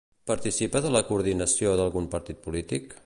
Participa 0.29 0.81
de 0.85 0.93
la 0.95 1.03
coordinació 1.11 1.75
d'algun 1.81 2.09
partit 2.17 2.41
polític? 2.49 2.97